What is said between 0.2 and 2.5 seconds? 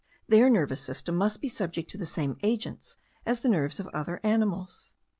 Their nervous system must be subject to the same